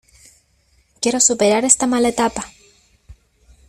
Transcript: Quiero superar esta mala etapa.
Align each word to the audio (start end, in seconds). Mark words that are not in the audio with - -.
Quiero 1.01 1.19
superar 1.19 1.63
esta 1.63 1.85
mala 1.91 2.09
etapa. 2.15 2.43